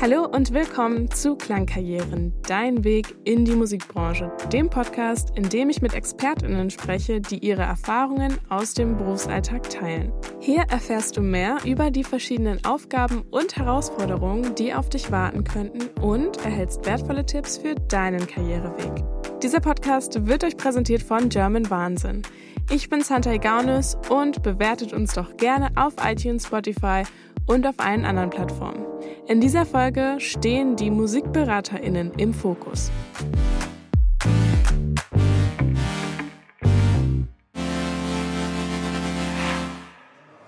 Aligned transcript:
Hallo 0.00 0.26
und 0.26 0.54
willkommen 0.54 1.10
zu 1.10 1.34
Klangkarrieren, 1.34 2.32
dein 2.46 2.84
Weg 2.84 3.16
in 3.24 3.44
die 3.44 3.56
Musikbranche, 3.56 4.30
dem 4.52 4.70
Podcast, 4.70 5.36
in 5.36 5.48
dem 5.48 5.70
ich 5.70 5.82
mit 5.82 5.92
Expertinnen 5.92 6.70
spreche, 6.70 7.20
die 7.20 7.38
ihre 7.38 7.62
Erfahrungen 7.62 8.38
aus 8.48 8.74
dem 8.74 8.96
Berufsalltag 8.96 9.68
teilen. 9.70 10.12
Hier 10.38 10.62
erfährst 10.70 11.16
du 11.16 11.20
mehr 11.20 11.56
über 11.64 11.90
die 11.90 12.04
verschiedenen 12.04 12.64
Aufgaben 12.64 13.22
und 13.32 13.56
Herausforderungen, 13.56 14.54
die 14.54 14.72
auf 14.72 14.88
dich 14.88 15.10
warten 15.10 15.42
könnten 15.42 15.88
und 16.00 16.44
erhältst 16.44 16.86
wertvolle 16.86 17.26
Tipps 17.26 17.58
für 17.58 17.74
deinen 17.74 18.24
Karriereweg. 18.24 19.02
Dieser 19.42 19.58
Podcast 19.58 20.28
wird 20.28 20.44
euch 20.44 20.56
präsentiert 20.56 21.02
von 21.02 21.28
German 21.28 21.70
Wahnsinn. 21.70 22.22
Ich 22.70 22.88
bin 22.88 23.02
Santa 23.02 23.36
Gaunis 23.36 23.98
und 24.08 24.44
bewertet 24.44 24.92
uns 24.92 25.14
doch 25.14 25.36
gerne 25.38 25.70
auf 25.74 25.94
iTunes, 26.04 26.46
Spotify 26.46 27.02
und 27.48 27.66
auf 27.66 27.74
allen 27.78 28.04
anderen 28.04 28.30
Plattformen. 28.30 28.97
In 29.28 29.42
dieser 29.42 29.66
Folge 29.66 30.14
stehen 30.20 30.76
die 30.76 30.90
MusikberaterInnen 30.90 32.14
im 32.14 32.32
Fokus. 32.32 32.90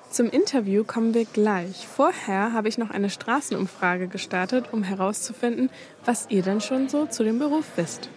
Zum 0.08 0.30
Interview 0.30 0.84
kommen 0.84 1.12
wir 1.12 1.26
gleich. 1.26 1.86
Vorher 1.86 2.54
habe 2.54 2.68
ich 2.68 2.78
noch 2.78 2.88
eine 2.88 3.10
Straßenumfrage 3.10 4.08
gestartet, 4.08 4.72
um 4.72 4.82
herauszufinden, 4.82 5.68
was 6.06 6.28
ihr 6.30 6.40
denn 6.40 6.62
schon 6.62 6.88
so 6.88 7.04
zu 7.04 7.22
dem 7.22 7.38
Beruf 7.38 7.66
wisst. 7.76 8.08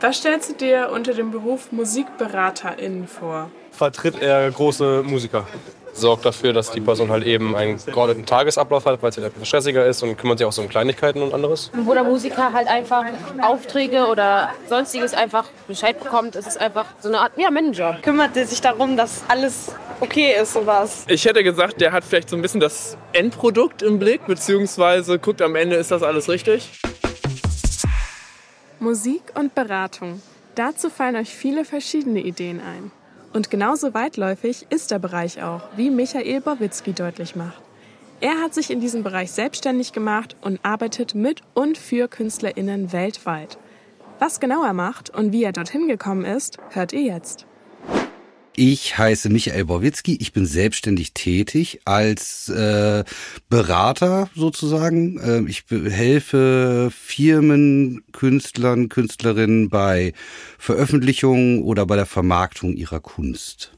Was 0.00 0.16
stellst 0.16 0.48
du 0.48 0.54
dir 0.54 0.88
unter 0.94 1.12
dem 1.12 1.30
Beruf 1.30 1.72
MusikberaterInnen 1.72 3.06
vor? 3.06 3.50
Vertritt 3.70 4.18
er 4.22 4.50
große 4.50 5.02
Musiker. 5.02 5.46
Sorgt 5.94 6.24
dafür, 6.24 6.52
dass 6.52 6.70
die 6.70 6.80
Person 6.80 7.10
halt 7.10 7.24
eben 7.24 7.54
einen 7.54 7.78
geordneten 7.84 8.24
Tagesablauf 8.24 8.86
hat, 8.86 9.02
weil 9.02 9.10
es 9.10 9.18
halt 9.18 9.26
etwas 9.26 9.46
stressiger 9.46 9.84
ist 9.86 10.02
und 10.02 10.16
kümmert 10.16 10.38
sich 10.38 10.46
auch 10.46 10.52
so 10.52 10.62
um 10.62 10.68
Kleinigkeiten 10.68 11.20
und 11.20 11.34
anderes. 11.34 11.70
Wo 11.74 11.92
der 11.92 12.04
Musiker 12.04 12.52
halt 12.52 12.66
einfach 12.66 13.04
Aufträge 13.42 14.06
oder 14.06 14.50
sonstiges 14.68 15.12
einfach 15.12 15.44
Bescheid 15.68 15.98
bekommt. 16.02 16.34
Es 16.34 16.46
ist 16.46 16.58
einfach 16.58 16.86
so 17.00 17.08
eine 17.08 17.20
Art 17.20 17.32
ja, 17.36 17.50
Manager. 17.50 17.98
Kümmert 18.02 18.36
er 18.36 18.46
sich 18.46 18.60
darum, 18.60 18.96
dass 18.96 19.22
alles 19.28 19.74
okay 20.00 20.34
ist, 20.40 20.54
sowas? 20.54 21.04
Ich 21.08 21.24
hätte 21.24 21.44
gesagt, 21.44 21.80
der 21.80 21.92
hat 21.92 22.04
vielleicht 22.04 22.30
so 22.30 22.36
ein 22.36 22.42
bisschen 22.42 22.60
das 22.60 22.96
Endprodukt 23.12 23.82
im 23.82 23.98
Blick, 23.98 24.26
beziehungsweise 24.26 25.18
guckt 25.18 25.42
am 25.42 25.56
Ende, 25.56 25.76
ist 25.76 25.90
das 25.90 26.02
alles 26.02 26.28
richtig? 26.28 26.70
Musik 28.80 29.22
und 29.34 29.54
Beratung. 29.54 30.20
Dazu 30.54 30.90
fallen 30.90 31.16
euch 31.16 31.34
viele 31.34 31.64
verschiedene 31.64 32.20
Ideen 32.20 32.60
ein. 32.60 32.90
Und 33.32 33.50
genauso 33.50 33.94
weitläufig 33.94 34.66
ist 34.68 34.90
der 34.90 34.98
Bereich 34.98 35.42
auch, 35.42 35.62
wie 35.76 35.90
Michael 35.90 36.40
Bowitzki 36.40 36.92
deutlich 36.92 37.34
macht. 37.34 37.62
Er 38.20 38.40
hat 38.40 38.54
sich 38.54 38.70
in 38.70 38.80
diesem 38.80 39.02
Bereich 39.02 39.32
selbstständig 39.32 39.92
gemacht 39.92 40.36
und 40.42 40.60
arbeitet 40.62 41.14
mit 41.14 41.40
und 41.54 41.76
für 41.76 42.08
KünstlerInnen 42.08 42.92
weltweit. 42.92 43.58
Was 44.18 44.38
genau 44.38 44.62
er 44.62 44.74
macht 44.74 45.10
und 45.10 45.32
wie 45.32 45.42
er 45.42 45.52
dorthin 45.52 45.88
gekommen 45.88 46.24
ist, 46.24 46.58
hört 46.70 46.92
ihr 46.92 47.02
jetzt. 47.02 47.46
Ich 48.54 48.98
heiße 48.98 49.30
Michael 49.30 49.64
Borwitzki. 49.64 50.18
Ich 50.20 50.32
bin 50.32 50.44
selbstständig 50.44 51.14
tätig 51.14 51.80
als 51.86 52.50
äh, 52.50 53.02
Berater 53.48 54.28
sozusagen. 54.34 55.18
Ähm, 55.24 55.46
ich 55.46 55.64
helfe 55.70 56.90
Firmen, 56.94 58.02
Künstlern, 58.12 58.90
Künstlerinnen 58.90 59.70
bei 59.70 60.12
Veröffentlichungen 60.58 61.62
oder 61.62 61.86
bei 61.86 61.96
der 61.96 62.04
Vermarktung 62.04 62.74
ihrer 62.74 63.00
Kunst. 63.00 63.72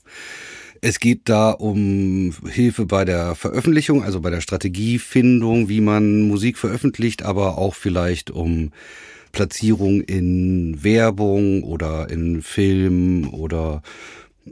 Es 0.81 0.99
geht 0.99 1.29
da 1.29 1.53
um 1.53 2.35
Hilfe 2.45 2.85
bei 2.85 3.05
der 3.05 3.37
Veröffentlichung, 3.37 4.03
also 4.03 4.21
bei 4.21 4.31
der 4.31 4.41
Strategiefindung, 4.41 5.69
wie 5.69 5.81
man 5.81 6.23
Musik 6.23 6.59
veröffentlicht, 6.59 7.23
aber 7.23 7.59
auch 7.59 7.77
vielleicht 7.77 8.33
um 8.33 8.73
Platzierung 9.31 10.01
in 10.01 10.83
Werbung 10.83 11.63
oder 11.63 12.11
in 12.11 12.43
Film 12.43 13.33
oder 13.33 13.83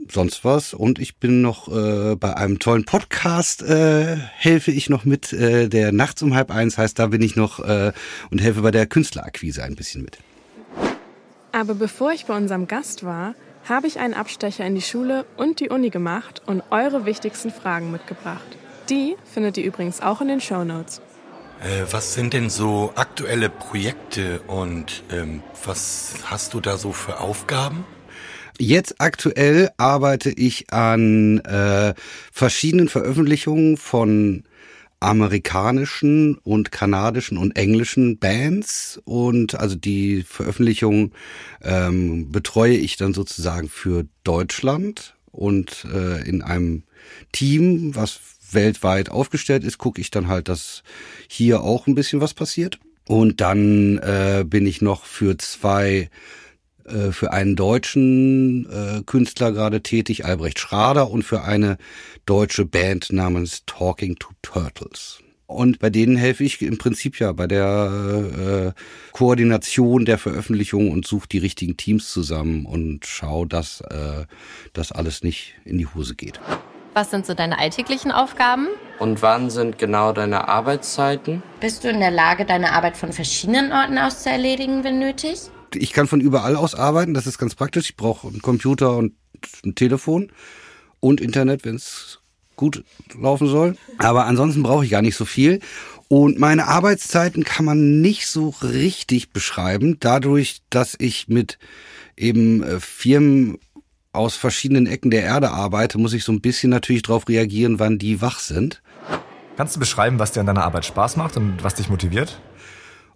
sonst 0.09 0.43
was. 0.43 0.73
Und 0.73 0.99
ich 0.99 1.17
bin 1.17 1.41
noch 1.41 1.67
äh, 1.67 2.15
bei 2.15 2.35
einem 2.35 2.59
tollen 2.59 2.85
Podcast, 2.85 3.61
äh, 3.63 4.17
helfe 4.17 4.71
ich 4.71 4.89
noch 4.89 5.05
mit, 5.05 5.33
äh, 5.33 5.69
der 5.69 5.91
nachts 5.91 6.21
um 6.21 6.35
halb 6.35 6.51
eins 6.51 6.77
heißt, 6.77 6.99
da 6.99 7.07
bin 7.07 7.21
ich 7.21 7.35
noch 7.35 7.59
äh, 7.59 7.91
und 8.31 8.41
helfe 8.41 8.61
bei 8.61 8.71
der 8.71 8.85
Künstlerakquise 8.85 9.63
ein 9.63 9.75
bisschen 9.75 10.03
mit. 10.03 10.17
Aber 11.51 11.75
bevor 11.75 12.11
ich 12.11 12.25
bei 12.25 12.35
unserem 12.35 12.67
Gast 12.67 13.03
war, 13.03 13.35
habe 13.69 13.87
ich 13.87 13.99
einen 13.99 14.13
Abstecher 14.13 14.65
in 14.65 14.75
die 14.75 14.81
Schule 14.81 15.25
und 15.37 15.59
die 15.59 15.69
Uni 15.69 15.89
gemacht 15.89 16.41
und 16.45 16.63
eure 16.71 17.05
wichtigsten 17.05 17.51
Fragen 17.51 17.91
mitgebracht. 17.91 18.57
Die 18.89 19.15
findet 19.31 19.57
ihr 19.57 19.63
übrigens 19.63 20.01
auch 20.01 20.19
in 20.19 20.27
den 20.27 20.41
Show 20.41 20.63
Notes. 20.63 21.01
Äh, 21.61 21.85
was 21.91 22.13
sind 22.13 22.33
denn 22.33 22.49
so 22.49 22.91
aktuelle 22.95 23.49
Projekte 23.49 24.41
und 24.47 25.03
ähm, 25.11 25.41
was 25.63 26.15
hast 26.25 26.53
du 26.53 26.59
da 26.59 26.77
so 26.77 26.91
für 26.91 27.19
Aufgaben? 27.19 27.85
Jetzt 28.59 28.95
aktuell 28.99 29.71
arbeite 29.77 30.29
ich 30.29 30.71
an 30.71 31.39
äh, 31.39 31.93
verschiedenen 32.31 32.87
Veröffentlichungen 32.87 33.77
von 33.77 34.43
amerikanischen 34.99 36.35
und 36.37 36.71
kanadischen 36.71 37.37
und 37.37 37.57
englischen 37.57 38.19
Bands 38.19 39.01
und 39.03 39.55
also 39.55 39.75
die 39.75 40.23
Veröffentlichung 40.23 41.11
ähm, 41.61 42.31
betreue 42.31 42.77
ich 42.77 42.95
dann 42.95 43.13
sozusagen 43.13 43.67
für 43.67 44.05
Deutschland 44.23 45.15
und 45.33 45.85
äh, 45.93 46.25
in 46.27 46.41
einem 46.41 46.83
Team, 47.33 47.95
was 47.95 48.19
weltweit 48.51 49.09
aufgestellt 49.09 49.63
ist, 49.63 49.77
gucke 49.77 49.99
ich 49.99 50.11
dann 50.11 50.27
halt, 50.27 50.47
dass 50.47 50.83
hier 51.27 51.61
auch 51.61 51.87
ein 51.87 51.95
bisschen 51.95 52.21
was 52.21 52.33
passiert. 52.33 52.79
Und 53.05 53.41
dann 53.41 53.97
äh, 53.97 54.45
bin 54.47 54.65
ich 54.65 54.81
noch 54.81 55.03
für 55.03 55.37
zwei 55.37 56.09
äh, 56.85 57.11
für 57.11 57.31
einen 57.31 57.55
deutschen 57.55 58.65
äh, 58.69 59.03
Künstler 59.05 59.51
gerade 59.51 59.81
tätig, 59.81 60.25
Albrecht 60.25 60.59
Schrader, 60.59 61.09
und 61.09 61.23
für 61.23 61.43
eine 61.43 61.77
deutsche 62.25 62.65
Band 62.65 63.11
namens 63.11 63.63
Talking 63.65 64.15
to 64.17 64.29
Turtles. 64.41 65.19
Und 65.45 65.79
bei 65.79 65.89
denen 65.89 66.15
helfe 66.15 66.43
ich 66.43 66.61
im 66.61 66.77
Prinzip 66.77 67.19
ja 67.19 67.31
bei 67.31 67.47
der 67.47 68.73
äh, 68.75 68.81
Koordination 69.11 70.05
der 70.05 70.17
Veröffentlichung 70.17 70.89
und 70.89 71.05
suche 71.05 71.27
die 71.27 71.37
richtigen 71.37 71.77
Teams 71.77 72.11
zusammen 72.11 72.65
und 72.65 73.05
schaue, 73.05 73.47
dass 73.47 73.81
äh, 73.81 74.25
das 74.73 74.91
alles 74.91 75.23
nicht 75.23 75.55
in 75.65 75.77
die 75.77 75.87
Hose 75.87 76.15
geht. 76.15 76.39
Was 76.93 77.09
sind 77.09 77.25
so 77.25 77.33
deine 77.33 77.57
alltäglichen 77.57 78.11
Aufgaben? 78.11 78.67
Und 78.99 79.21
wann 79.21 79.49
sind 79.49 79.79
genau 79.79 80.13
deine 80.13 80.47
Arbeitszeiten? 80.47 81.41
Bist 81.59 81.83
du 81.83 81.89
in 81.89 81.99
der 81.99 82.11
Lage, 82.11 82.45
deine 82.45 82.71
Arbeit 82.71 82.97
von 82.97 83.11
verschiedenen 83.11 83.71
Orten 83.71 83.97
aus 83.97 84.23
zu 84.23 84.29
erledigen, 84.29 84.83
wenn 84.83 84.99
nötig? 84.99 85.49
Ich 85.75 85.93
kann 85.93 86.07
von 86.07 86.21
überall 86.21 86.55
aus 86.55 86.75
arbeiten, 86.75 87.13
das 87.13 87.27
ist 87.27 87.37
ganz 87.37 87.55
praktisch. 87.55 87.89
Ich 87.89 87.95
brauche 87.95 88.27
einen 88.27 88.41
Computer 88.41 88.95
und 88.97 89.13
ein 89.65 89.75
Telefon 89.75 90.31
und 90.99 91.21
Internet, 91.21 91.65
wenn 91.65 91.75
es 91.75 92.19
gut 92.55 92.83
laufen 93.19 93.47
soll. 93.47 93.75
Aber 93.97 94.25
ansonsten 94.25 94.63
brauche 94.63 94.85
ich 94.85 94.91
gar 94.91 95.01
nicht 95.01 95.15
so 95.15 95.25
viel. 95.25 95.59
Und 96.07 96.39
meine 96.39 96.67
Arbeitszeiten 96.67 97.43
kann 97.43 97.65
man 97.65 98.01
nicht 98.01 98.27
so 98.27 98.49
richtig 98.61 99.31
beschreiben, 99.31 99.97
dadurch, 99.99 100.61
dass 100.69 100.95
ich 100.99 101.27
mit 101.27 101.57
eben 102.15 102.61
äh, 102.61 102.79
Firmen 102.79 103.57
aus 104.11 104.35
verschiedenen 104.35 104.85
Ecken 104.85 105.09
der 105.09 105.23
Erde 105.23 105.49
arbeite, 105.49 105.97
muss 105.97 106.13
ich 106.13 106.23
so 106.23 106.31
ein 106.31 106.41
bisschen 106.41 106.69
natürlich 106.69 107.01
darauf 107.01 107.27
reagieren, 107.27 107.79
wann 107.79 107.97
die 107.97 108.21
wach 108.21 108.39
sind. 108.39 108.83
Kannst 109.57 109.75
du 109.75 109.79
beschreiben, 109.79 110.19
was 110.19 110.31
dir 110.31 110.41
an 110.41 110.45
deiner 110.45 110.63
Arbeit 110.63 110.85
Spaß 110.85 111.17
macht 111.17 111.35
und 111.35 111.63
was 111.63 111.75
dich 111.75 111.89
motiviert? 111.89 112.39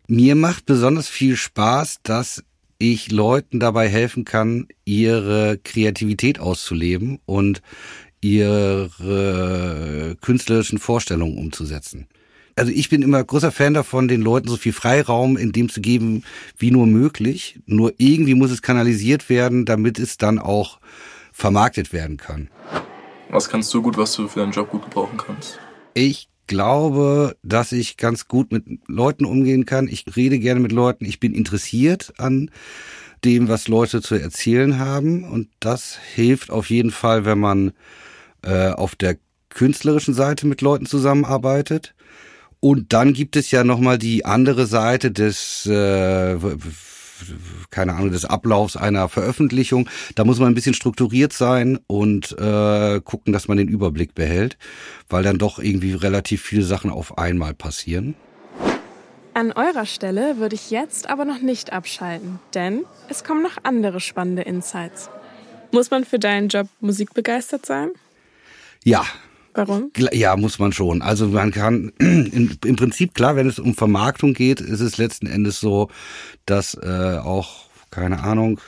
Mir 0.07 0.35
macht 0.35 0.65
besonders 0.65 1.07
viel 1.07 1.35
Spaß, 1.35 1.99
dass 2.01 2.43
ich 2.77 3.11
Leuten 3.11 3.59
dabei 3.59 3.89
helfen 3.89 4.25
kann, 4.25 4.67
ihre 4.85 5.57
Kreativität 5.57 6.39
auszuleben 6.39 7.19
und 7.25 7.61
ihre 8.21 10.15
künstlerischen 10.21 10.79
Vorstellungen 10.79 11.37
umzusetzen. 11.37 12.07
Also 12.55 12.71
ich 12.71 12.89
bin 12.89 13.03
immer 13.03 13.23
großer 13.23 13.51
Fan 13.51 13.75
davon, 13.75 14.07
den 14.07 14.21
Leuten 14.21 14.47
so 14.47 14.57
viel 14.57 14.73
Freiraum 14.73 15.37
in 15.37 15.51
dem 15.51 15.69
zu 15.69 15.79
geben, 15.79 16.23
wie 16.57 16.71
nur 16.71 16.87
möglich. 16.87 17.59
Nur 17.67 17.93
irgendwie 17.97 18.33
muss 18.33 18.49
es 18.49 18.63
kanalisiert 18.63 19.29
werden, 19.29 19.65
damit 19.65 19.99
es 19.99 20.17
dann 20.17 20.39
auch 20.39 20.79
vermarktet 21.31 21.93
werden 21.93 22.17
kann. 22.17 22.49
Was 23.29 23.49
kannst 23.49 23.71
du 23.73 23.83
gut, 23.83 23.95
was 23.97 24.13
du 24.13 24.27
für 24.27 24.39
deinen 24.39 24.53
Job 24.53 24.71
gut 24.71 24.85
gebrauchen 24.85 25.17
kannst? 25.17 25.59
Ich 25.93 26.29
glaube, 26.47 27.35
dass 27.43 27.71
ich 27.71 27.97
ganz 27.97 28.27
gut 28.27 28.51
mit 28.51 28.65
Leuten 28.87 29.25
umgehen 29.25 29.65
kann. 29.65 29.87
Ich 29.87 30.05
rede 30.15 30.39
gerne 30.39 30.59
mit 30.59 30.71
Leuten. 30.71 31.05
Ich 31.05 31.19
bin 31.19 31.33
interessiert 31.33 32.13
an 32.17 32.49
dem, 33.23 33.47
was 33.47 33.67
Leute 33.67 34.01
zu 34.01 34.15
erzählen 34.15 34.79
haben. 34.79 35.23
Und 35.23 35.49
das 35.59 35.97
hilft 36.15 36.49
auf 36.49 36.69
jeden 36.69 36.91
Fall, 36.91 37.25
wenn 37.25 37.39
man 37.39 37.73
äh, 38.43 38.69
auf 38.69 38.95
der 38.95 39.17
künstlerischen 39.49 40.13
Seite 40.13 40.47
mit 40.47 40.61
Leuten 40.61 40.85
zusammenarbeitet. 40.85 41.93
Und 42.59 42.93
dann 42.93 43.13
gibt 43.13 43.35
es 43.35 43.51
ja 43.51 43.63
nochmal 43.63 43.97
die 43.97 44.25
andere 44.25 44.65
Seite 44.65 45.11
des 45.11 45.65
äh, 45.65 46.37
keine 47.69 47.93
Ahnung, 47.93 48.11
des 48.11 48.25
Ablaufs 48.25 48.75
einer 48.75 49.09
Veröffentlichung. 49.09 49.89
Da 50.15 50.23
muss 50.25 50.39
man 50.39 50.49
ein 50.49 50.55
bisschen 50.55 50.73
strukturiert 50.73 51.33
sein 51.33 51.79
und 51.87 52.37
äh, 52.37 53.01
gucken, 53.01 53.33
dass 53.33 53.47
man 53.47 53.57
den 53.57 53.67
Überblick 53.67 54.15
behält, 54.15 54.57
weil 55.09 55.23
dann 55.23 55.37
doch 55.37 55.59
irgendwie 55.59 55.93
relativ 55.93 56.41
viele 56.41 56.63
Sachen 56.63 56.91
auf 56.91 57.17
einmal 57.17 57.53
passieren. 57.53 58.15
An 59.33 59.51
eurer 59.51 59.85
Stelle 59.85 60.37
würde 60.37 60.55
ich 60.55 60.71
jetzt 60.71 61.07
aber 61.09 61.23
noch 61.23 61.41
nicht 61.41 61.71
abschalten, 61.71 62.39
denn 62.55 62.85
es 63.07 63.23
kommen 63.23 63.43
noch 63.43 63.57
andere 63.61 63.99
spannende 63.99 64.41
Insights. 64.41 65.11
Muss 65.71 65.91
man 65.91 66.05
für 66.05 66.17
deinen 66.17 66.47
Job 66.47 66.67
musikbegeistert 66.79 67.65
sein? 67.65 67.91
Ja. 68.83 69.05
Warum? 69.57 69.91
Ja, 70.11 70.35
muss 70.35 70.59
man 70.59 70.71
schon. 70.71 71.01
Also 71.01 71.29
man 71.29 71.49
kann 71.49 71.91
im 71.99 72.75
Prinzip 72.75 73.15
klar, 73.15 73.35
wenn 73.35 73.47
es 73.47 73.57
um 73.57 73.73
Vermarktung 73.73 74.35
geht, 74.35 74.61
ist 74.61 74.81
es 74.81 74.99
letzten 74.99 75.25
Endes 75.25 75.59
so, 75.59 75.89
dass 76.45 76.75
äh, 76.75 77.17
auch 77.17 77.65
keine 77.89 78.23
Ahnung 78.23 78.59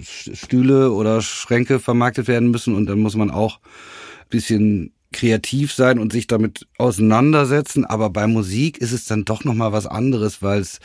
Stühle 0.00 0.92
oder 0.92 1.20
Schränke 1.20 1.78
vermarktet 1.78 2.26
werden 2.26 2.50
müssen 2.50 2.74
und 2.74 2.86
dann 2.86 3.00
muss 3.00 3.16
man 3.16 3.30
auch 3.30 3.60
bisschen 4.30 4.94
kreativ 5.12 5.74
sein 5.74 5.98
und 5.98 6.10
sich 6.10 6.26
damit 6.26 6.66
auseinandersetzen. 6.78 7.84
Aber 7.84 8.08
bei 8.08 8.26
Musik 8.26 8.78
ist 8.78 8.92
es 8.92 9.04
dann 9.04 9.26
doch 9.26 9.44
noch 9.44 9.54
mal 9.54 9.72
was 9.72 9.86
anderes, 9.86 10.40
weil 10.40 10.62
es 10.62 10.80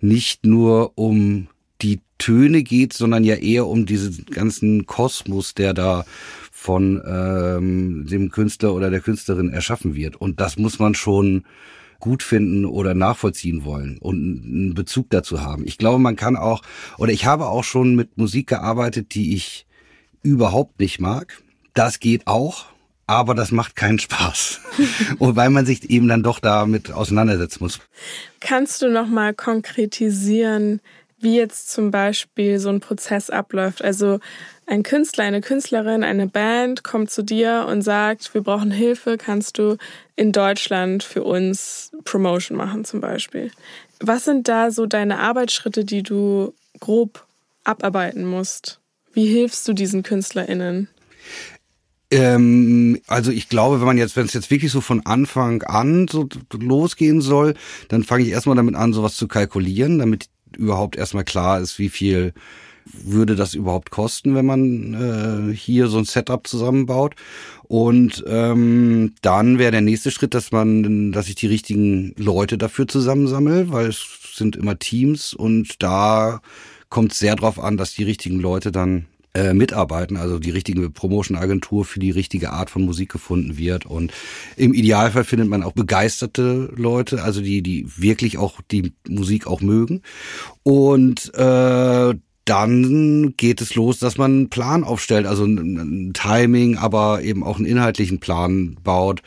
nicht 0.00 0.46
nur 0.46 0.92
um 0.96 1.48
die 1.82 2.00
Töne 2.16 2.62
geht, 2.62 2.94
sondern 2.94 3.24
ja 3.24 3.34
eher 3.34 3.66
um 3.66 3.84
diesen 3.84 4.24
ganzen 4.26 4.86
Kosmos, 4.86 5.52
der 5.52 5.74
da 5.74 6.06
von 6.64 7.02
ähm, 7.06 8.06
dem 8.06 8.30
Künstler 8.30 8.72
oder 8.72 8.88
der 8.88 9.00
Künstlerin 9.00 9.50
erschaffen 9.50 9.94
wird. 9.94 10.16
Und 10.16 10.40
das 10.40 10.56
muss 10.56 10.78
man 10.78 10.94
schon 10.94 11.44
gut 12.00 12.22
finden 12.22 12.64
oder 12.64 12.94
nachvollziehen 12.94 13.66
wollen 13.66 13.98
und 13.98 14.16
einen 14.16 14.72
Bezug 14.72 15.10
dazu 15.10 15.42
haben. 15.42 15.66
Ich 15.66 15.76
glaube, 15.76 15.98
man 15.98 16.16
kann 16.16 16.36
auch, 16.36 16.62
oder 16.96 17.12
ich 17.12 17.26
habe 17.26 17.48
auch 17.48 17.64
schon 17.64 17.94
mit 17.94 18.16
Musik 18.16 18.46
gearbeitet, 18.46 19.14
die 19.14 19.34
ich 19.34 19.66
überhaupt 20.22 20.80
nicht 20.80 21.00
mag. 21.00 21.42
Das 21.74 22.00
geht 22.00 22.26
auch 22.26 22.64
aber 23.06 23.34
das 23.34 23.52
macht 23.52 23.76
keinen 23.76 23.98
Spaß. 23.98 24.60
Und 25.18 25.36
weil 25.36 25.50
man 25.50 25.66
sich 25.66 25.90
eben 25.90 26.08
dann 26.08 26.22
doch 26.22 26.40
damit 26.40 26.90
auseinandersetzen 26.90 27.62
muss. 27.62 27.78
Kannst 28.40 28.80
du 28.80 28.88
noch 28.88 29.06
mal 29.06 29.34
konkretisieren, 29.34 30.80
wie 31.24 31.36
jetzt 31.36 31.72
zum 31.72 31.90
Beispiel 31.90 32.60
so 32.60 32.68
ein 32.68 32.80
Prozess 32.80 33.30
abläuft? 33.30 33.82
Also 33.82 34.20
ein 34.66 34.82
Künstler, 34.82 35.24
eine 35.24 35.40
Künstlerin, 35.40 36.04
eine 36.04 36.28
Band 36.28 36.84
kommt 36.84 37.10
zu 37.10 37.22
dir 37.22 37.66
und 37.68 37.82
sagt, 37.82 38.32
wir 38.32 38.42
brauchen 38.42 38.70
Hilfe, 38.70 39.18
kannst 39.18 39.58
du 39.58 39.76
in 40.16 40.32
Deutschland 40.32 41.02
für 41.02 41.24
uns 41.24 41.90
Promotion 42.04 42.56
machen 42.56 42.84
zum 42.84 43.00
Beispiel. 43.00 43.50
Was 44.00 44.24
sind 44.24 44.48
da 44.48 44.70
so 44.70 44.86
deine 44.86 45.18
Arbeitsschritte, 45.18 45.84
die 45.84 46.02
du 46.02 46.54
grob 46.78 47.26
abarbeiten 47.64 48.24
musst? 48.24 48.80
Wie 49.12 49.26
hilfst 49.26 49.66
du 49.66 49.72
diesen 49.72 50.02
KünstlerInnen? 50.02 50.88
Ähm, 52.10 53.00
also 53.06 53.30
ich 53.32 53.48
glaube, 53.48 53.80
wenn 53.80 53.86
man 53.86 53.98
jetzt, 53.98 54.16
wenn 54.16 54.26
es 54.26 54.34
jetzt 54.34 54.50
wirklich 54.50 54.70
so 54.70 54.80
von 54.80 55.04
Anfang 55.04 55.62
an 55.62 56.06
so 56.08 56.28
losgehen 56.52 57.20
soll, 57.20 57.54
dann 57.88 58.04
fange 58.04 58.24
ich 58.24 58.30
erstmal 58.30 58.56
damit 58.56 58.76
an, 58.76 58.92
sowas 58.92 59.16
zu 59.16 59.26
kalkulieren, 59.26 59.98
damit 59.98 60.28
überhaupt 60.56 60.96
erstmal 60.96 61.24
klar 61.24 61.60
ist, 61.60 61.78
wie 61.78 61.88
viel 61.88 62.32
würde 62.86 63.34
das 63.34 63.54
überhaupt 63.54 63.90
kosten, 63.90 64.34
wenn 64.34 64.46
man 64.46 65.50
äh, 65.50 65.54
hier 65.54 65.88
so 65.88 65.98
ein 65.98 66.04
Setup 66.04 66.46
zusammenbaut. 66.46 67.14
Und 67.62 68.22
ähm, 68.26 69.14
dann 69.22 69.58
wäre 69.58 69.72
der 69.72 69.80
nächste 69.80 70.10
Schritt, 70.10 70.34
dass 70.34 70.52
man, 70.52 71.12
dass 71.12 71.28
ich 71.28 71.34
die 71.34 71.46
richtigen 71.46 72.14
Leute 72.16 72.58
dafür 72.58 72.86
zusammensammle, 72.86 73.72
weil 73.72 73.86
es 73.86 74.04
sind 74.34 74.56
immer 74.56 74.78
Teams 74.78 75.32
und 75.32 75.82
da 75.82 76.40
kommt 76.90 77.14
sehr 77.14 77.36
drauf 77.36 77.58
an, 77.58 77.76
dass 77.76 77.94
die 77.94 78.04
richtigen 78.04 78.38
Leute 78.38 78.70
dann 78.70 79.06
äh, 79.34 79.52
mitarbeiten, 79.52 80.16
also 80.16 80.38
die 80.38 80.50
richtige 80.50 80.90
Promotion-Agentur 80.90 81.84
für 81.84 82.00
die 82.00 82.12
richtige 82.12 82.52
Art 82.52 82.70
von 82.70 82.82
Musik 82.82 83.10
gefunden 83.10 83.58
wird. 83.58 83.84
Und 83.84 84.12
im 84.56 84.74
Idealfall 84.74 85.24
findet 85.24 85.48
man 85.48 85.62
auch 85.62 85.72
begeisterte 85.72 86.72
Leute, 86.76 87.22
also 87.22 87.40
die, 87.40 87.62
die 87.62 87.86
wirklich 87.96 88.38
auch 88.38 88.60
die 88.70 88.92
Musik 89.08 89.46
auch 89.46 89.60
mögen. 89.60 90.02
Und 90.62 91.34
äh, 91.34 92.14
dann 92.44 93.34
geht 93.36 93.60
es 93.60 93.74
los, 93.74 93.98
dass 93.98 94.18
man 94.18 94.30
einen 94.30 94.50
Plan 94.50 94.84
aufstellt, 94.84 95.26
also 95.26 95.44
ein, 95.44 96.12
Timing, 96.12 96.76
aber 96.76 97.22
eben 97.22 97.42
auch 97.42 97.56
einen 97.56 97.66
inhaltlichen 97.66 98.20
Plan 98.20 98.76
baut. 98.82 99.22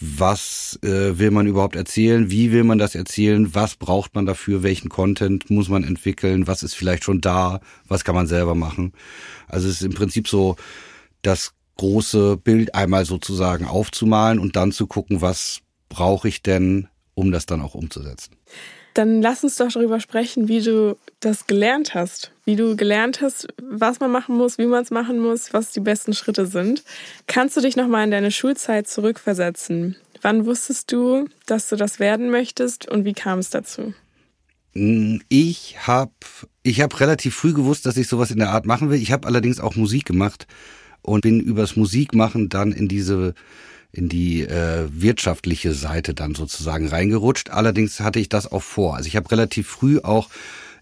Was 0.00 0.78
äh, 0.82 1.18
will 1.18 1.30
man 1.30 1.46
überhaupt 1.46 1.76
erzählen? 1.76 2.30
Wie 2.30 2.52
will 2.52 2.64
man 2.64 2.78
das 2.78 2.94
erzählen? 2.94 3.54
Was 3.54 3.76
braucht 3.76 4.14
man 4.14 4.26
dafür? 4.26 4.62
Welchen 4.62 4.88
Content 4.88 5.48
muss 5.48 5.68
man 5.68 5.84
entwickeln? 5.84 6.46
Was 6.46 6.62
ist 6.62 6.74
vielleicht 6.74 7.04
schon 7.04 7.20
da? 7.20 7.60
Was 7.88 8.04
kann 8.04 8.14
man 8.14 8.26
selber 8.26 8.54
machen? 8.54 8.92
Also 9.46 9.68
es 9.68 9.76
ist 9.76 9.82
im 9.82 9.94
Prinzip 9.94 10.28
so, 10.28 10.56
das 11.22 11.52
große 11.76 12.36
Bild 12.36 12.74
einmal 12.74 13.04
sozusagen 13.04 13.66
aufzumalen 13.66 14.38
und 14.38 14.56
dann 14.56 14.72
zu 14.72 14.86
gucken, 14.86 15.20
was 15.20 15.60
brauche 15.88 16.28
ich 16.28 16.42
denn, 16.42 16.88
um 17.14 17.32
das 17.32 17.46
dann 17.46 17.62
auch 17.62 17.74
umzusetzen. 17.74 18.36
Dann 18.94 19.20
lass 19.20 19.44
uns 19.44 19.56
doch 19.56 19.70
darüber 19.70 20.00
sprechen, 20.00 20.48
wie 20.48 20.62
du 20.62 20.96
das 21.20 21.46
gelernt 21.46 21.94
hast. 21.94 22.32
Wie 22.46 22.56
du 22.56 22.76
gelernt 22.76 23.20
hast, 23.20 23.48
was 23.60 23.98
man 23.98 24.12
machen 24.12 24.36
muss, 24.36 24.56
wie 24.56 24.66
man 24.66 24.82
es 24.82 24.92
machen 24.92 25.18
muss, 25.18 25.52
was 25.52 25.72
die 25.72 25.80
besten 25.80 26.14
Schritte 26.14 26.46
sind. 26.46 26.84
Kannst 27.26 27.56
du 27.56 27.60
dich 27.60 27.76
nochmal 27.76 28.04
in 28.04 28.12
deine 28.12 28.30
Schulzeit 28.30 28.88
zurückversetzen? 28.88 29.96
Wann 30.22 30.46
wusstest 30.46 30.92
du, 30.92 31.28
dass 31.46 31.68
du 31.68 31.76
das 31.76 31.98
werden 31.98 32.30
möchtest 32.30 32.88
und 32.88 33.04
wie 33.04 33.14
kam 33.14 33.40
es 33.40 33.50
dazu? 33.50 33.94
Mm, 34.74 35.18
ich 35.28 35.76
habe 35.86 36.12
ich 36.62 36.80
hab 36.80 36.98
relativ 37.00 37.34
früh 37.34 37.52
gewusst, 37.52 37.84
dass 37.84 37.96
ich 37.96 38.06
sowas 38.06 38.30
in 38.30 38.38
der 38.38 38.50
Art 38.50 38.64
machen 38.64 38.90
will. 38.90 39.02
Ich 39.02 39.10
habe 39.10 39.26
allerdings 39.26 39.58
auch 39.58 39.74
Musik 39.74 40.04
gemacht 40.04 40.46
und 41.02 41.22
bin 41.22 41.40
übers 41.40 41.76
Musikmachen 41.76 42.48
dann 42.48 42.72
in 42.72 42.86
diese 42.86 43.34
in 43.92 44.08
die 44.08 44.42
äh, 44.42 44.86
wirtschaftliche 44.90 45.72
Seite 45.72 46.12
dann 46.12 46.34
sozusagen 46.34 46.86
reingerutscht. 46.88 47.50
Allerdings 47.50 47.98
hatte 48.00 48.20
ich 48.20 48.28
das 48.28 48.50
auch 48.52 48.62
vor. 48.62 48.94
Also 48.94 49.08
ich 49.08 49.16
habe 49.16 49.30
relativ 49.30 49.66
früh 49.66 50.00
auch, 50.00 50.28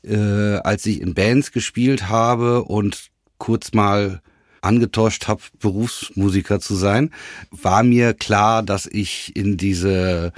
äh, 0.04 0.56
als 0.64 0.86
ich 0.86 1.00
in 1.00 1.14
Bands 1.14 1.52
gespielt 1.52 2.08
habe 2.08 2.64
und 2.64 3.10
kurz 3.38 3.72
mal 3.72 4.20
angetäuscht 4.64 5.28
habe, 5.28 5.42
Berufsmusiker 5.60 6.58
zu 6.58 6.74
sein, 6.74 7.10
war 7.50 7.82
mir 7.82 8.14
klar, 8.14 8.62
dass 8.62 8.86
ich 8.86 9.36
in 9.36 9.56
diese 9.56 10.32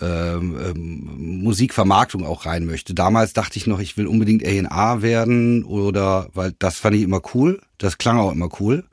ähm, 0.00 0.56
ähm, 0.64 1.42
Musikvermarktung 1.42 2.24
auch 2.24 2.46
rein 2.46 2.66
möchte. 2.66 2.94
Damals 2.94 3.32
dachte 3.32 3.58
ich 3.58 3.66
noch, 3.66 3.80
ich 3.80 3.96
will 3.96 4.06
unbedingt 4.06 4.46
A&A 4.46 5.02
werden 5.02 5.64
oder, 5.64 6.28
weil 6.34 6.54
das 6.58 6.78
fand 6.78 6.96
ich 6.96 7.02
immer 7.02 7.20
cool. 7.34 7.60
Das 7.78 7.98
klang 7.98 8.18
auch 8.18 8.32
immer 8.32 8.48
cool. 8.60 8.84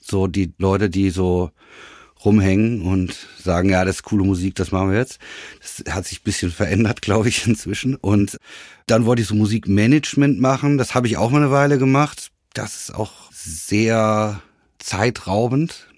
So 0.00 0.26
die 0.26 0.52
Leute, 0.58 0.88
die 0.88 1.10
so 1.10 1.50
rumhängen 2.24 2.82
und 2.82 3.14
sagen, 3.42 3.68
ja, 3.68 3.84
das 3.84 3.96
ist 3.96 4.02
coole 4.02 4.24
Musik, 4.24 4.54
das 4.54 4.72
machen 4.72 4.90
wir 4.90 4.98
jetzt. 4.98 5.18
Das 5.60 5.94
hat 5.94 6.06
sich 6.06 6.22
bisschen 6.22 6.50
verändert, 6.50 7.02
glaube 7.02 7.28
ich, 7.28 7.46
inzwischen. 7.46 7.94
Und 7.94 8.38
dann 8.86 9.04
wollte 9.04 9.22
ich 9.22 9.28
so 9.28 9.34
Musikmanagement 9.34 10.40
machen. 10.40 10.78
Das 10.78 10.94
habe 10.94 11.06
ich 11.06 11.16
auch 11.16 11.30
mal 11.30 11.42
eine 11.42 11.50
Weile 11.50 11.78
gemacht. 11.78 12.30
Das 12.54 12.76
ist 12.76 12.94
auch 12.94 13.12
sehr 13.32 14.40
zeitraubend. 14.78 15.88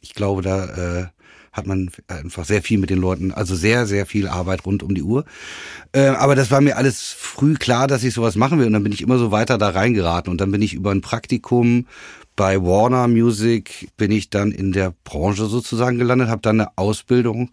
Ich 0.00 0.14
glaube, 0.14 0.42
da 0.42 1.00
äh, 1.00 1.06
hat 1.54 1.66
man 1.66 1.90
einfach 2.08 2.44
sehr 2.44 2.62
viel 2.62 2.78
mit 2.78 2.90
den 2.90 2.98
Leuten, 2.98 3.32
also 3.32 3.54
sehr, 3.54 3.86
sehr 3.86 4.06
viel 4.06 4.26
Arbeit 4.26 4.66
rund 4.66 4.82
um 4.82 4.94
die 4.94 5.02
Uhr. 5.02 5.24
Äh, 5.92 6.06
aber 6.06 6.34
das 6.34 6.50
war 6.50 6.60
mir 6.60 6.76
alles 6.76 7.12
früh 7.12 7.54
klar, 7.54 7.86
dass 7.86 8.02
ich 8.04 8.12
sowas 8.12 8.34
machen 8.34 8.58
will. 8.58 8.66
Und 8.66 8.72
dann 8.72 8.82
bin 8.82 8.92
ich 8.92 9.02
immer 9.02 9.18
so 9.18 9.30
weiter 9.30 9.56
da 9.56 9.70
reingeraten. 9.70 10.30
Und 10.30 10.40
dann 10.40 10.50
bin 10.50 10.62
ich 10.62 10.74
über 10.74 10.90
ein 10.90 11.00
Praktikum 11.00 11.86
bei 12.36 12.60
Warner 12.60 13.08
Music 13.08 13.88
bin 13.96 14.10
ich 14.10 14.30
dann 14.30 14.50
in 14.50 14.72
der 14.72 14.92
Branche 15.04 15.46
sozusagen 15.46 15.98
gelandet, 15.98 16.28
habe 16.28 16.42
dann 16.42 16.60
eine 16.60 16.76
Ausbildung 16.76 17.50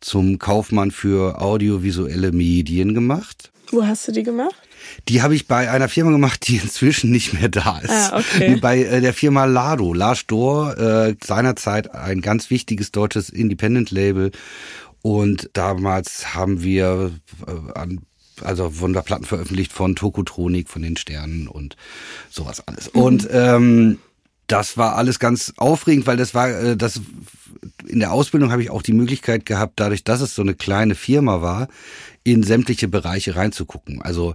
zum 0.00 0.38
Kaufmann 0.38 0.90
für 0.90 1.40
audiovisuelle 1.40 2.32
Medien 2.32 2.94
gemacht. 2.94 3.52
Wo 3.70 3.86
hast 3.86 4.06
du 4.08 4.12
die 4.12 4.22
gemacht? 4.22 4.54
Die 5.08 5.22
habe 5.22 5.34
ich 5.34 5.46
bei 5.46 5.70
einer 5.70 5.88
Firma 5.88 6.10
gemacht, 6.10 6.46
die 6.46 6.56
inzwischen 6.62 7.10
nicht 7.10 7.32
mehr 7.34 7.48
da 7.48 7.78
ist. 7.78 7.90
Ah, 7.90 8.18
okay. 8.18 8.56
Bei 8.56 8.82
äh, 8.82 9.00
der 9.00 9.14
Firma 9.14 9.44
Lado. 9.44 9.94
Lars 9.94 10.26
Dor, 10.26 10.76
äh, 10.78 11.14
seinerzeit 11.22 11.94
ein 11.94 12.20
ganz 12.20 12.50
wichtiges 12.50 12.92
deutsches 12.92 13.30
Independent-Label. 13.30 14.30
Und 15.02 15.50
damals 15.54 16.34
haben 16.34 16.62
wir 16.62 17.12
äh, 17.46 17.78
an 17.78 18.00
also 18.40 18.80
Wunderplatten 18.80 19.24
veröffentlicht 19.24 19.72
von 19.72 19.94
Tokotronik, 19.94 20.68
von 20.68 20.82
den 20.82 20.96
Sternen 20.96 21.48
und 21.48 21.76
sowas 22.30 22.66
alles. 22.66 22.92
Mhm. 22.92 23.00
Und 23.00 23.28
ähm, 23.30 23.98
das 24.46 24.76
war 24.76 24.96
alles 24.96 25.18
ganz 25.18 25.52
aufregend, 25.56 26.06
weil 26.06 26.16
das 26.16 26.34
war, 26.34 26.48
äh, 26.50 26.76
das 26.76 27.00
in 27.86 28.00
der 28.00 28.12
Ausbildung 28.12 28.50
habe 28.50 28.62
ich 28.62 28.70
auch 28.70 28.82
die 28.82 28.92
Möglichkeit 28.92 29.46
gehabt, 29.46 29.74
dadurch, 29.76 30.04
dass 30.04 30.20
es 30.20 30.34
so 30.34 30.42
eine 30.42 30.54
kleine 30.54 30.94
Firma 30.94 31.42
war, 31.42 31.68
in 32.24 32.42
sämtliche 32.42 32.88
Bereiche 32.88 33.36
reinzugucken. 33.36 34.00
Also 34.02 34.34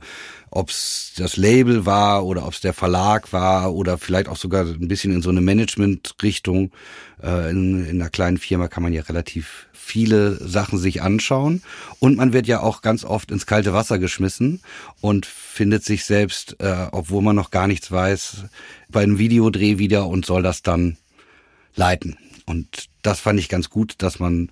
ob 0.50 0.70
es 0.70 1.14
das 1.18 1.38
Label 1.38 1.86
war 1.86 2.26
oder 2.26 2.46
ob 2.46 2.54
es 2.54 2.62
der 2.62 2.74
Verlag 2.74 3.34
war 3.34 3.74
oder 3.74 3.98
vielleicht 3.98 4.28
auch 4.28 4.38
sogar 4.38 4.66
ein 4.66 4.88
bisschen 4.88 5.14
in 5.14 5.22
so 5.22 5.30
eine 5.30 5.42
Management-Richtung. 5.42 6.72
Äh, 7.22 7.52
in, 7.52 7.86
in 7.86 8.02
einer 8.02 8.10
kleinen 8.10 8.38
Firma 8.38 8.68
kann 8.68 8.84
man 8.84 8.94
ja 8.94 9.04
relativ 9.04 9.68
viele 9.74 10.36
Sachen 10.46 10.78
sich 10.78 11.02
anschauen 11.02 11.62
und 12.00 12.18
man 12.18 12.34
wird 12.34 12.46
ja 12.46 12.60
auch 12.60 12.82
ganz 12.82 13.06
oft 13.06 13.32
ins 13.32 13.46
kalte 13.46 13.72
Wasser 13.72 14.00
geschmissen 14.00 14.60
und 15.00 15.26
findet 15.26 15.86
sich 15.86 16.04
selbst, 16.04 16.58
äh, 16.60 16.88
obwohl 16.92 17.22
man 17.22 17.38
noch 17.38 17.52
gar 17.52 17.68
nichts 17.68 17.90
weiß, 17.90 18.46
bei 18.90 19.02
einem 19.02 19.18
Videodreh 19.18 19.78
wieder 19.78 20.08
und 20.08 20.26
soll 20.26 20.44
das 20.44 20.62
dann 20.62 20.98
leiten. 21.76 22.18
Und 22.46 22.88
das 23.02 23.22
fand 23.22 23.40
ich 23.40 23.48
ganz 23.50 23.70
gut, 23.70 23.96
dass 24.00 24.20
man, 24.20 24.52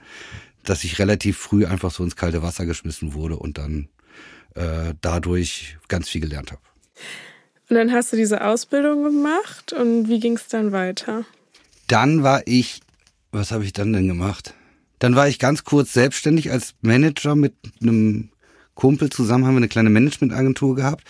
dass 0.66 0.84
ich 0.84 1.00
relativ 1.00 1.38
früh 1.38 1.66
einfach 1.66 1.92
so 1.92 2.04
ins 2.04 2.16
kalte 2.16 2.42
Wasser 2.42 2.66
geschmissen 2.66 3.14
wurde 3.14 3.38
und 3.38 3.58
dann 3.58 3.90
äh, 4.56 4.94
dadurch 5.02 5.78
ganz 5.88 6.10
viel 6.10 6.22
gelernt 6.22 6.52
habe. 6.52 6.62
Und 7.70 7.76
dann 7.76 7.92
hast 7.92 8.14
du 8.14 8.18
diese 8.18 8.44
Ausbildung 8.46 9.04
gemacht 9.04 9.74
und 9.74 10.08
wie 10.08 10.20
ging 10.20 10.36
es 10.36 10.48
dann 10.48 10.72
weiter? 10.72 11.26
Dann 11.88 12.24
war 12.24 12.44
ich, 12.46 12.82
was 13.32 13.52
habe 13.52 13.64
ich 13.64 13.74
dann 13.74 13.94
denn 13.94 14.08
gemacht? 14.08 14.54
Dann 15.00 15.16
war 15.16 15.28
ich 15.28 15.40
ganz 15.40 15.64
kurz 15.64 15.94
selbstständig 15.94 16.52
als 16.52 16.76
Manager 16.82 17.36
mit 17.36 17.54
einem 17.82 18.30
Kumpel 18.76 19.10
zusammen, 19.10 19.46
haben 19.46 19.56
wir 19.56 19.58
eine 19.58 19.68
kleine 19.68 19.90
Managementagentur 19.90 20.76
gehabt. 20.76 21.04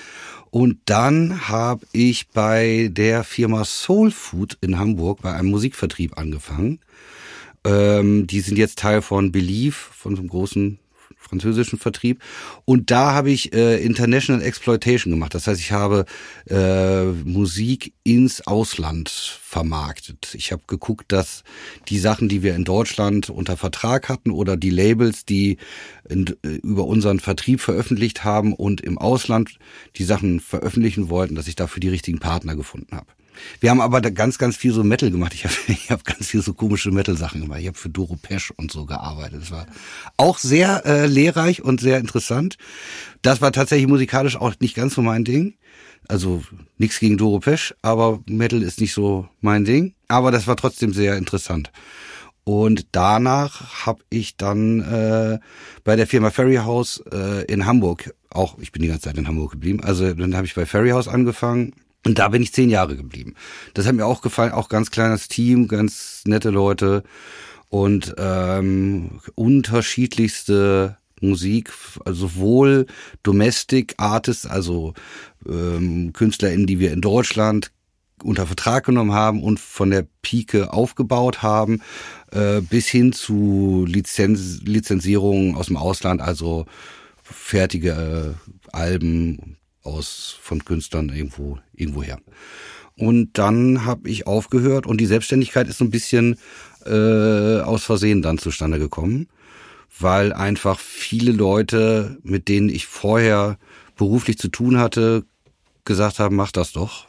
Und 0.49 0.79
dann 0.85 1.49
habe 1.49 1.85
ich 1.91 2.29
bei 2.29 2.89
der 2.91 3.23
Firma 3.23 3.65
Soul 3.65 4.11
Food 4.11 4.57
in 4.61 4.79
Hamburg 4.79 5.21
bei 5.21 5.33
einem 5.33 5.49
Musikvertrieb 5.49 6.17
angefangen. 6.17 6.79
Ähm, 7.65 8.27
die 8.27 8.39
sind 8.41 8.57
jetzt 8.57 8.79
Teil 8.79 9.01
von 9.01 9.31
Believe, 9.31 9.75
von 9.75 10.15
so 10.15 10.21
einem 10.21 10.29
großen 10.29 10.79
französischen 11.17 11.79
Vertrieb. 11.79 12.21
Und 12.65 12.91
da 12.91 13.13
habe 13.13 13.31
ich 13.31 13.53
äh, 13.53 13.83
International 13.83 14.41
Exploitation 14.41 15.11
gemacht. 15.11 15.33
Das 15.33 15.47
heißt, 15.47 15.59
ich 15.59 15.71
habe 15.71 16.05
äh, 16.49 17.05
Musik 17.05 17.93
ins 18.03 18.45
Ausland 18.45 19.09
vermarktet. 19.09 20.35
Ich 20.35 20.51
habe 20.51 20.63
geguckt, 20.67 21.11
dass 21.11 21.43
die 21.89 21.99
Sachen, 21.99 22.29
die 22.29 22.43
wir 22.43 22.55
in 22.55 22.63
Deutschland 22.63 23.29
unter 23.29 23.57
Vertrag 23.57 24.09
hatten 24.09 24.31
oder 24.31 24.57
die 24.57 24.69
Labels, 24.69 25.25
die 25.25 25.57
in, 26.07 26.27
äh, 26.43 26.49
über 26.63 26.85
unseren 26.85 27.19
Vertrieb 27.19 27.59
veröffentlicht 27.59 28.23
haben 28.23 28.53
und 28.53 28.81
im 28.81 28.97
Ausland 28.97 29.57
die 29.95 30.03
Sachen 30.03 30.39
veröffentlichen 30.39 31.09
wollten, 31.09 31.35
dass 31.35 31.47
ich 31.47 31.55
dafür 31.55 31.79
die 31.79 31.89
richtigen 31.89 32.19
Partner 32.19 32.55
gefunden 32.55 32.95
habe. 32.95 33.07
Wir 33.59 33.69
haben 33.69 33.81
aber 33.81 34.01
ganz, 34.01 34.37
ganz 34.37 34.57
viel 34.57 34.73
so 34.73 34.83
Metal 34.83 35.11
gemacht. 35.11 35.33
Ich 35.33 35.45
habe 35.45 35.55
ich 35.67 35.91
hab 35.91 36.03
ganz 36.03 36.27
viel 36.27 36.41
so 36.41 36.53
komische 36.53 36.91
Metal-Sachen 36.91 37.41
gemacht. 37.41 37.59
Ich 37.61 37.67
habe 37.67 37.77
für 37.77 37.89
Doro 37.89 38.15
Pesch 38.15 38.51
und 38.51 38.71
so 38.71 38.85
gearbeitet. 38.85 39.41
Das 39.41 39.51
war 39.51 39.65
auch 40.17 40.37
sehr 40.37 40.85
äh, 40.85 41.07
lehrreich 41.07 41.63
und 41.63 41.79
sehr 41.81 41.99
interessant. 41.99 42.57
Das 43.21 43.41
war 43.41 43.51
tatsächlich 43.51 43.87
musikalisch 43.87 44.35
auch 44.35 44.53
nicht 44.59 44.75
ganz 44.75 44.95
so 44.95 45.01
mein 45.01 45.23
Ding. 45.23 45.55
Also 46.07 46.43
nichts 46.77 46.99
gegen 46.99 47.17
Doro 47.17 47.39
Pesch, 47.39 47.73
aber 47.81 48.19
Metal 48.27 48.61
ist 48.61 48.79
nicht 48.79 48.93
so 48.93 49.27
mein 49.41 49.65
Ding. 49.65 49.93
Aber 50.07 50.31
das 50.31 50.47
war 50.47 50.55
trotzdem 50.55 50.93
sehr 50.93 51.17
interessant. 51.17 51.71
Und 52.45 52.87
danach 52.91 53.85
habe 53.87 54.03
ich 54.11 54.37
dann 54.37 54.79
äh, 54.81 55.39
bei 55.83 55.95
der 55.95 56.05
Firma 56.05 56.29
Ferry 56.29 56.57
House 56.57 57.03
äh, 57.11 57.43
in 57.45 57.65
Hamburg, 57.65 58.13
auch 58.29 58.59
ich 58.59 58.71
bin 58.71 58.83
die 58.83 58.87
ganze 58.87 59.05
Zeit 59.05 59.17
in 59.17 59.27
Hamburg 59.27 59.53
geblieben, 59.53 59.83
also 59.83 60.13
dann 60.13 60.35
habe 60.35 60.45
ich 60.45 60.53
bei 60.53 60.67
Ferry 60.67 60.91
House 60.91 61.07
angefangen 61.07 61.73
und 62.05 62.19
da 62.19 62.29
bin 62.29 62.41
ich 62.41 62.53
zehn 62.53 62.69
Jahre 62.69 62.95
geblieben. 62.95 63.33
Das 63.73 63.85
hat 63.87 63.95
mir 63.95 64.05
auch 64.05 64.21
gefallen, 64.21 64.53
auch 64.53 64.69
ganz 64.69 64.91
kleines 64.91 65.27
Team, 65.27 65.67
ganz 65.67 66.21
nette 66.25 66.51
Leute 66.51 67.03
und 67.69 68.15
ähm, 68.17 69.19
unterschiedlichste 69.33 70.97
Musik, 71.19 71.73
also 72.05 72.27
sowohl 72.27 72.85
Domestic 73.23 73.95
Artists, 73.97 74.45
also 74.45 74.93
ähm, 75.47 76.13
KünstlerInnen, 76.13 76.67
die 76.67 76.79
wir 76.79 76.93
in 76.93 77.01
Deutschland 77.01 77.71
unter 78.23 78.45
Vertrag 78.45 78.85
genommen 78.85 79.13
haben 79.13 79.43
und 79.43 79.59
von 79.59 79.89
der 79.89 80.07
Pike 80.21 80.71
aufgebaut 80.71 81.41
haben, 81.41 81.81
äh, 82.31 82.61
bis 82.61 82.87
hin 82.87 83.13
zu 83.13 83.85
Lizenz 83.87 84.61
Lizenzierungen 84.63 85.55
aus 85.55 85.67
dem 85.67 85.77
Ausland, 85.77 86.21
also 86.21 86.65
fertige 87.23 88.35
äh, 88.37 88.71
Alben, 88.71 89.57
aus 89.85 90.37
von 90.41 90.63
Künstlern 90.65 91.09
irgendwo 91.09 91.59
irgendwo 91.73 92.03
her. 92.03 92.19
Und 92.97 93.37
dann 93.37 93.85
habe 93.85 94.09
ich 94.09 94.25
aufgehört 94.25 94.87
und 94.87 95.01
die 95.01 95.05
Selbstständigkeit 95.05 95.67
ist 95.67 95.79
so 95.79 95.85
ein 95.85 95.91
bisschen 95.91 96.37
äh, 96.85 97.59
aus 97.59 97.83
Versehen 97.83 98.21
dann 98.21 98.37
zustande 98.37 98.79
gekommen, 98.79 99.27
weil 99.99 100.31
einfach 100.31 100.79
viele 100.79 101.31
Leute, 101.31 102.17
mit 102.23 102.47
denen 102.47 102.69
ich 102.69 102.85
vorher 102.85 103.57
beruflich 103.97 104.37
zu 104.37 104.47
tun 104.47 104.79
hatte, 104.79 105.25
gesagt 105.83 106.19
haben, 106.19 106.35
mach 106.35 106.51
das 106.51 106.71
doch. 106.71 107.07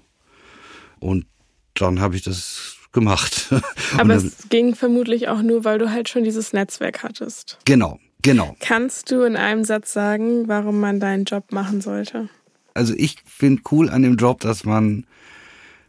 Und 0.99 1.27
dann 1.75 2.01
habe 2.01 2.17
ich 2.17 2.23
das 2.23 2.77
gemacht. 2.93 3.53
Aber 3.99 4.15
es 4.15 4.49
ging 4.49 4.75
vermutlich 4.75 5.29
auch 5.29 5.43
nur, 5.43 5.65
weil 5.65 5.79
du 5.79 5.91
halt 5.91 6.09
schon 6.09 6.25
dieses 6.25 6.53
Netzwerk 6.53 7.03
hattest. 7.03 7.59
Genau, 7.65 8.01
genau. 8.23 8.57
Kannst 8.61 9.11
du 9.11 9.23
in 9.23 9.37
einem 9.37 9.65
Satz 9.65 9.93
sagen, 9.93 10.49
warum 10.49 10.81
man 10.81 10.99
deinen 10.99 11.25
Job 11.25 11.53
machen 11.53 11.81
sollte? 11.81 12.29
Also 12.77 12.95
ich 12.97 13.17
finde 13.25 13.63
cool 13.71 13.91
an 13.91 14.03
dem 14.03 14.17
Job, 14.17 14.41
dass 14.41 14.65
man 14.65 15.07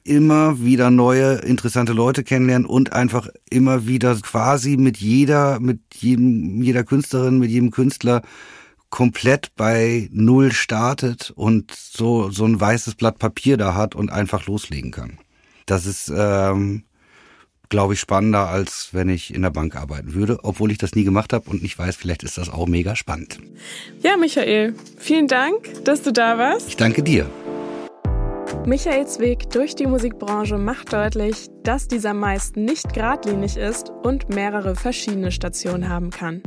immer 0.04 0.64
wieder 0.64 0.90
neue 0.90 1.34
interessante 1.40 1.92
Leute 1.92 2.24
kennenlernt 2.24 2.68
und 2.68 2.94
einfach 2.94 3.28
immer 3.50 3.88
wieder 3.88 4.16
quasi 4.16 4.78
mit 4.78 4.98
jeder, 4.98 5.60
mit 5.60 5.80
jedem, 5.96 6.62
jeder 6.62 6.84
Künstlerin, 6.84 7.40
mit 7.40 7.52
jedem 7.52 7.72
Künstler 7.72 8.22
komplett 8.90 9.54
bei 9.56 10.10
Null 10.14 10.54
startet 10.54 11.32
und 11.36 11.72
so, 11.72 12.32
so 12.32 12.46
ein 12.46 12.60
weißes 12.60 12.96
Blatt 12.96 13.20
Papier 13.20 13.58
da 13.58 13.76
hat 13.76 13.96
und 13.96 14.12
einfach 14.12 14.46
loslegen 14.46 14.92
kann. 14.92 15.20
Das 15.66 15.86
ist, 15.86 16.12
ähm, 16.16 16.84
glaube 17.70 17.94
ich, 17.94 18.00
spannender, 18.00 18.48
als 18.50 18.90
wenn 18.92 19.10
ich 19.10 19.34
in 19.34 19.42
der 19.42 19.50
Bank 19.50 19.76
arbeiten 19.76 20.14
würde, 20.14 20.40
obwohl 20.44 20.72
ich 20.72 20.78
das 20.78 20.96
nie 20.96 21.04
gemacht 21.04 21.34
habe 21.34 21.50
und 21.50 21.62
nicht 21.62 21.78
weiß, 21.78 21.96
vielleicht 21.96 22.24
ist 22.24 22.38
das 22.38 22.50
auch 22.50 22.68
mega 22.68 22.96
spannend. 22.96 23.40
Ja, 24.02 24.18
Michael, 24.18 24.76
vielen 24.98 25.28
Dank, 25.28 25.84
dass 25.84 26.02
du 26.02 26.12
da 26.12 26.38
warst. 26.38 26.70
Ich 26.70 26.78
danke 26.78 27.04
dir. 27.04 27.30
Michaels 28.66 29.20
Weg 29.20 29.50
durch 29.52 29.76
die 29.76 29.88
Musikbranche 29.88 30.58
macht 30.58 30.92
deutlich, 30.92 31.48
dass 31.64 31.88
dieser 31.88 32.14
meist 32.14 32.58
nicht 32.58 32.94
geradlinig 32.94 33.56
ist 33.56 33.92
und 34.04 34.30
mehrere 34.30 34.76
verschiedene 34.76 35.32
Stationen 35.32 35.88
haben 35.88 36.10
kann. 36.10 36.42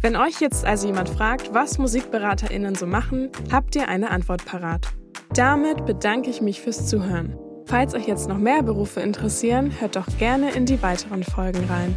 Wenn 0.00 0.16
euch 0.16 0.40
jetzt 0.40 0.64
also 0.64 0.86
jemand 0.86 1.08
fragt, 1.08 1.54
was 1.54 1.78
MusikberaterInnen 1.78 2.74
so 2.74 2.86
machen, 2.86 3.30
habt 3.50 3.76
ihr 3.76 3.88
eine 3.88 4.10
Antwort 4.10 4.44
parat. 4.44 4.88
Damit 5.34 5.86
bedanke 5.86 6.28
ich 6.28 6.40
mich 6.40 6.60
fürs 6.60 6.86
Zuhören. 6.88 7.38
Falls 7.66 7.94
euch 7.94 8.06
jetzt 8.06 8.28
noch 8.28 8.38
mehr 8.38 8.62
Berufe 8.62 9.00
interessieren, 9.00 9.72
hört 9.80 9.96
doch 9.96 10.06
gerne 10.18 10.50
in 10.52 10.66
die 10.66 10.82
weiteren 10.82 11.22
Folgen 11.22 11.64
rein. 11.64 11.96